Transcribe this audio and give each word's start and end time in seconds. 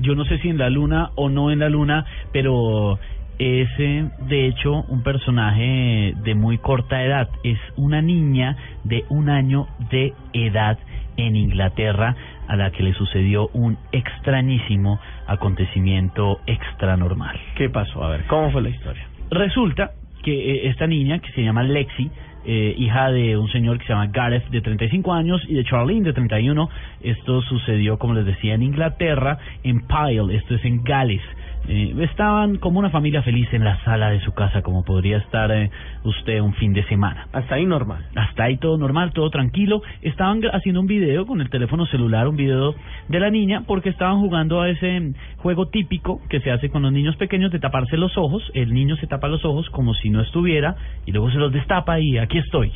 yo 0.00 0.14
no 0.14 0.24
sé 0.24 0.38
si 0.38 0.48
en 0.48 0.58
la 0.58 0.70
luna 0.70 1.10
o 1.14 1.28
no 1.28 1.50
en 1.50 1.60
la 1.60 1.68
luna, 1.68 2.04
pero 2.32 2.98
es 3.38 3.68
eh, 3.78 4.08
de 4.28 4.46
hecho 4.48 4.82
un 4.88 5.02
personaje 5.02 6.14
de 6.22 6.34
muy 6.34 6.58
corta 6.58 7.02
edad. 7.02 7.28
Es 7.42 7.58
una 7.76 8.02
niña 8.02 8.56
de 8.84 9.04
un 9.08 9.30
año 9.30 9.66
de 9.90 10.12
edad 10.32 10.78
en 11.16 11.36
Inglaterra 11.36 12.16
a 12.48 12.56
la 12.56 12.70
que 12.70 12.82
le 12.82 12.92
sucedió 12.94 13.48
un 13.52 13.78
extrañísimo 13.92 14.98
acontecimiento 15.26 16.40
extranormal. 16.46 17.38
¿Qué 17.56 17.70
pasó? 17.70 18.04
A 18.04 18.10
ver, 18.10 18.26
¿cómo 18.26 18.50
fue 18.50 18.62
la 18.62 18.70
historia? 18.70 19.06
Resulta 19.30 19.92
que 20.22 20.32
eh, 20.32 20.68
esta 20.68 20.86
niña, 20.86 21.18
que 21.18 21.30
se 21.32 21.42
llama 21.42 21.62
Lexi, 21.62 22.10
eh, 22.44 22.74
hija 22.78 23.10
de 23.10 23.36
un 23.36 23.48
señor 23.50 23.78
que 23.78 23.86
se 23.86 23.92
llama 23.92 24.06
Gareth 24.06 24.48
de 24.48 24.62
35 24.62 25.12
años 25.12 25.42
y 25.46 25.54
de 25.54 25.64
Charlene 25.64 26.04
de 26.04 26.12
31. 26.12 26.68
Esto 27.02 27.42
sucedió, 27.42 27.98
como 27.98 28.14
les 28.14 28.24
decía, 28.24 28.54
en 28.54 28.62
Inglaterra, 28.62 29.38
en 29.62 29.86
Pyle, 29.86 30.34
esto 30.34 30.54
es 30.54 30.64
en 30.64 30.82
Gales. 30.82 31.22
Eh, 31.68 31.94
estaban 32.00 32.56
como 32.56 32.78
una 32.78 32.90
familia 32.90 33.22
feliz 33.22 33.48
en 33.52 33.64
la 33.64 33.82
sala 33.84 34.10
de 34.10 34.20
su 34.20 34.32
casa, 34.32 34.62
como 34.62 34.84
podría 34.84 35.18
estar 35.18 35.50
eh, 35.52 35.70
usted 36.04 36.40
un 36.40 36.54
fin 36.54 36.72
de 36.72 36.82
semana. 36.84 37.28
Hasta 37.32 37.56
ahí 37.56 37.66
normal. 37.66 38.06
Hasta 38.16 38.44
ahí 38.44 38.56
todo 38.56 38.76
normal, 38.76 39.12
todo 39.12 39.30
tranquilo. 39.30 39.82
Estaban 40.02 40.40
haciendo 40.52 40.80
un 40.80 40.86
video 40.86 41.26
con 41.26 41.40
el 41.40 41.50
teléfono 41.50 41.86
celular, 41.86 42.28
un 42.28 42.36
video 42.36 42.74
de 43.08 43.20
la 43.20 43.30
niña, 43.30 43.62
porque 43.66 43.90
estaban 43.90 44.20
jugando 44.20 44.60
a 44.60 44.68
ese 44.68 45.12
juego 45.38 45.68
típico 45.68 46.20
que 46.28 46.40
se 46.40 46.50
hace 46.50 46.70
con 46.70 46.82
los 46.82 46.92
niños 46.92 47.16
pequeños 47.16 47.52
de 47.52 47.60
taparse 47.60 47.96
los 47.96 48.16
ojos. 48.16 48.42
El 48.54 48.72
niño 48.74 48.96
se 48.96 49.06
tapa 49.06 49.28
los 49.28 49.44
ojos 49.44 49.68
como 49.70 49.94
si 49.94 50.10
no 50.10 50.20
estuviera 50.22 50.76
y 51.06 51.12
luego 51.12 51.30
se 51.30 51.38
los 51.38 51.52
destapa 51.52 52.00
y 52.00 52.18
aquí 52.18 52.38
estoy. 52.38 52.72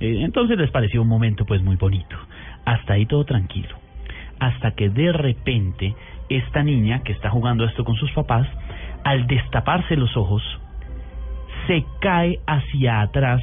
Eh, 0.00 0.18
entonces 0.22 0.58
les 0.58 0.70
pareció 0.70 1.02
un 1.02 1.08
momento 1.08 1.44
pues 1.46 1.62
muy 1.62 1.76
bonito. 1.76 2.16
Hasta 2.64 2.94
ahí 2.94 3.06
todo 3.06 3.24
tranquilo. 3.24 3.83
Hasta 4.44 4.72
que 4.72 4.90
de 4.90 5.10
repente 5.10 5.94
esta 6.28 6.62
niña 6.62 7.02
que 7.02 7.12
está 7.12 7.30
jugando 7.30 7.64
esto 7.64 7.82
con 7.82 7.96
sus 7.96 8.12
papás, 8.12 8.46
al 9.02 9.26
destaparse 9.26 9.96
los 9.96 10.14
ojos, 10.18 10.42
se 11.66 11.82
cae 11.98 12.40
hacia 12.46 13.00
atrás 13.00 13.40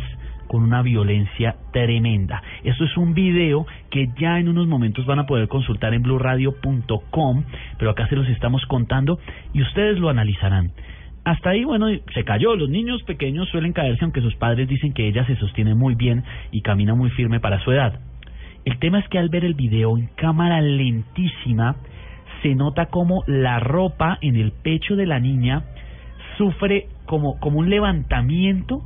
con 0.47 0.61
una 0.61 0.83
violencia 0.83 1.55
tremenda. 1.73 2.43
Esto 2.63 2.83
es 2.83 2.95
un 2.97 3.15
video 3.15 3.65
que 3.89 4.09
ya 4.19 4.37
en 4.37 4.47
unos 4.47 4.67
momentos 4.67 5.07
van 5.07 5.17
a 5.17 5.25
poder 5.25 5.47
consultar 5.47 5.95
en 5.95 6.03
blurradio.com, 6.03 7.43
pero 7.79 7.89
acá 7.89 8.07
se 8.07 8.15
los 8.15 8.27
estamos 8.27 8.63
contando 8.67 9.17
y 9.53 9.63
ustedes 9.63 9.97
lo 9.97 10.09
analizarán. 10.09 10.71
Hasta 11.23 11.49
ahí, 11.49 11.63
bueno, 11.63 11.87
se 12.13 12.23
cayó. 12.23 12.55
Los 12.55 12.69
niños 12.69 13.01
pequeños 13.03 13.49
suelen 13.49 13.73
caerse, 13.73 14.03
aunque 14.03 14.21
sus 14.21 14.35
padres 14.35 14.67
dicen 14.67 14.93
que 14.93 15.07
ella 15.07 15.25
se 15.25 15.35
sostiene 15.37 15.73
muy 15.73 15.95
bien 15.95 16.23
y 16.51 16.61
camina 16.61 16.93
muy 16.93 17.09
firme 17.09 17.39
para 17.39 17.59
su 17.63 17.71
edad. 17.71 17.99
El 18.63 18.77
tema 18.77 18.99
es 18.99 19.07
que 19.09 19.17
al 19.17 19.29
ver 19.29 19.43
el 19.43 19.55
video 19.55 19.97
en 19.97 20.07
cámara 20.15 20.61
lentísima, 20.61 21.75
se 22.41 22.53
nota 22.55 22.87
como 22.87 23.23
la 23.27 23.59
ropa 23.59 24.17
en 24.21 24.35
el 24.35 24.51
pecho 24.51 24.95
de 24.95 25.05
la 25.05 25.19
niña 25.19 25.63
sufre 26.37 26.87
como, 27.05 27.39
como 27.39 27.59
un 27.59 27.69
levantamiento 27.69 28.81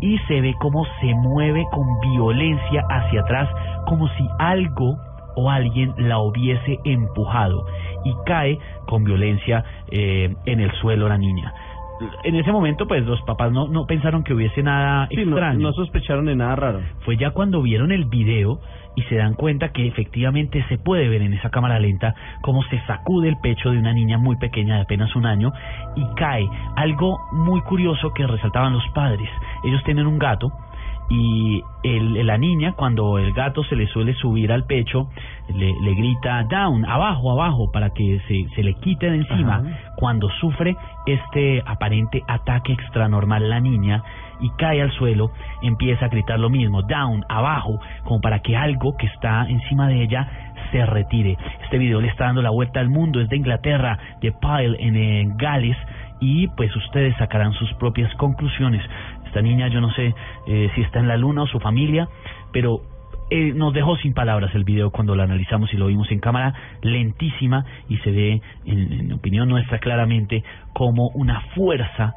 y 0.00 0.18
se 0.28 0.40
ve 0.40 0.54
como 0.60 0.84
se 1.00 1.14
mueve 1.14 1.64
con 1.72 1.86
violencia 2.00 2.84
hacia 2.88 3.20
atrás, 3.22 3.48
como 3.86 4.08
si 4.08 4.28
algo 4.38 4.96
o 5.36 5.50
alguien 5.50 5.94
la 5.98 6.18
hubiese 6.18 6.78
empujado 6.84 7.66
y 8.04 8.14
cae 8.24 8.58
con 8.86 9.04
violencia 9.04 9.64
eh, 9.90 10.34
en 10.46 10.60
el 10.60 10.72
suelo 10.80 11.08
la 11.08 11.18
niña 11.18 11.52
en 12.24 12.34
ese 12.36 12.52
momento, 12.52 12.86
pues 12.86 13.04
los 13.04 13.20
papás 13.22 13.52
no, 13.52 13.68
no 13.68 13.86
pensaron 13.86 14.22
que 14.22 14.34
hubiese 14.34 14.62
nada 14.62 15.06
extraño. 15.10 15.58
No, 15.58 15.72
sospecharon 15.72 16.26
de 16.26 16.36
nada 16.36 16.56
raro. 16.56 16.80
Fue 17.00 17.16
ya 17.16 17.30
cuando 17.30 17.62
vieron 17.62 17.92
el 17.92 18.04
video 18.04 18.60
y 18.96 19.02
se 19.02 19.16
dan 19.16 19.34
cuenta 19.34 19.70
que 19.70 19.86
efectivamente 19.86 20.64
se 20.68 20.78
puede 20.78 21.08
ver 21.08 21.22
en 21.22 21.32
esa 21.32 21.50
cámara 21.50 21.78
lenta 21.78 22.14
cómo 22.42 22.62
se 22.64 22.80
sacude 22.86 23.28
el 23.28 23.36
pecho 23.36 23.70
de 23.70 23.78
una 23.78 23.92
niña 23.92 24.18
muy 24.18 24.36
pequeña 24.36 24.76
de 24.76 24.80
apenas 24.82 25.14
un 25.14 25.26
año 25.26 25.52
y 25.94 26.04
cae. 26.16 26.48
Algo 26.76 27.18
muy 27.32 27.60
curioso 27.62 28.12
que 28.12 28.26
resaltaban 28.26 28.72
los 28.72 28.86
padres. 28.94 29.28
Ellos 29.64 29.82
tienen 29.84 30.06
un 30.06 30.18
gato 30.18 30.52
y 31.10 31.62
el, 31.84 32.26
la 32.26 32.36
niña 32.36 32.72
cuando 32.72 33.18
el 33.18 33.32
gato 33.32 33.64
se 33.64 33.76
le 33.76 33.86
suele 33.86 34.14
subir 34.14 34.52
al 34.52 34.64
pecho 34.64 35.08
le, 35.54 35.72
le 35.80 35.94
grita 35.94 36.42
down, 36.44 36.84
abajo, 36.84 37.32
abajo 37.32 37.70
para 37.72 37.90
que 37.90 38.20
se, 38.28 38.54
se 38.54 38.62
le 38.62 38.74
quite 38.74 39.10
de 39.10 39.16
encima 39.16 39.62
cuando 39.98 40.30
sufre 40.40 40.76
este 41.06 41.60
aparente 41.66 42.22
ataque 42.28 42.72
extranormal 42.72 43.50
la 43.50 43.58
niña 43.58 44.04
y 44.38 44.48
cae 44.50 44.80
al 44.80 44.92
suelo 44.92 45.32
empieza 45.60 46.04
a 46.04 46.08
gritar 46.08 46.38
lo 46.38 46.50
mismo 46.50 46.82
down, 46.82 47.24
abajo 47.28 47.80
como 48.04 48.20
para 48.20 48.38
que 48.38 48.56
algo 48.56 48.96
que 48.96 49.06
está 49.06 49.44
encima 49.48 49.88
de 49.88 50.02
ella 50.04 50.54
se 50.70 50.86
retire. 50.86 51.36
Este 51.64 51.78
video 51.78 52.00
le 52.00 52.06
está 52.06 52.26
dando 52.26 52.42
la 52.42 52.50
vuelta 52.50 52.78
al 52.78 52.88
mundo 52.88 53.20
es 53.20 53.28
de 53.28 53.38
Inglaterra 53.38 53.98
de 54.20 54.30
Pyle 54.30 54.76
en, 54.78 55.36
Gales 55.36 55.76
y 56.20 56.46
pues 56.46 56.74
ustedes 56.76 57.16
sacarán 57.16 57.52
sus 57.54 57.72
propias 57.74 58.14
conclusiones. 58.14 58.84
Esta 59.26 59.42
niña, 59.42 59.66
yo 59.66 59.80
no 59.80 59.90
sé 59.90 60.14
eh, 60.46 60.70
si 60.76 60.82
está 60.82 61.00
en 61.00 61.08
la 61.08 61.16
luna 61.16 61.42
o 61.42 61.46
su 61.48 61.58
familia, 61.58 62.08
pero 62.52 62.82
eh, 63.30 63.52
nos 63.54 63.74
dejó 63.74 63.96
sin 63.96 64.14
palabras 64.14 64.54
el 64.54 64.64
video 64.64 64.90
cuando 64.90 65.14
lo 65.14 65.22
analizamos 65.22 65.72
y 65.74 65.76
lo 65.76 65.88
vimos 65.88 66.10
en 66.10 66.18
cámara 66.18 66.54
lentísima 66.82 67.64
y 67.88 67.98
se 67.98 68.10
ve, 68.10 68.40
en, 68.64 69.12
opinión 69.12 69.48
nuestra, 69.48 69.78
claramente 69.78 70.42
como 70.72 71.08
una 71.08 71.40
fuerza 71.54 72.14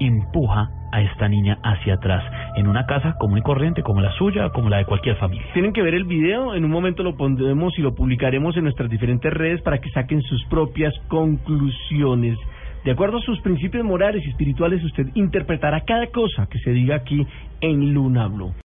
empuja 0.00 0.70
a 0.92 1.02
esta 1.02 1.28
niña 1.28 1.58
hacia 1.62 1.94
atrás 1.94 2.24
en 2.56 2.66
una 2.66 2.86
casa 2.86 3.16
común 3.18 3.38
y 3.38 3.42
corriente 3.42 3.82
como 3.82 4.00
la 4.00 4.12
suya, 4.12 4.50
como 4.50 4.68
la 4.68 4.78
de 4.78 4.84
cualquier 4.84 5.16
familia. 5.16 5.46
Tienen 5.52 5.72
que 5.72 5.82
ver 5.82 5.94
el 5.94 6.04
video, 6.04 6.54
en 6.54 6.64
un 6.64 6.70
momento 6.70 7.02
lo 7.02 7.16
pondremos 7.16 7.78
y 7.78 7.82
lo 7.82 7.94
publicaremos 7.94 8.56
en 8.56 8.64
nuestras 8.64 8.90
diferentes 8.90 9.32
redes 9.32 9.60
para 9.62 9.78
que 9.78 9.90
saquen 9.90 10.22
sus 10.22 10.44
propias 10.46 10.94
conclusiones. 11.08 12.38
De 12.84 12.92
acuerdo 12.92 13.18
a 13.18 13.20
sus 13.20 13.40
principios 13.40 13.84
morales 13.84 14.24
y 14.24 14.30
espirituales, 14.30 14.82
usted 14.82 15.08
interpretará 15.14 15.82
cada 15.82 16.06
cosa 16.08 16.48
que 16.48 16.58
se 16.60 16.70
diga 16.70 16.96
aquí 16.96 17.26
en 17.60 17.92
Luna 17.92 18.28
Blue. 18.28 18.52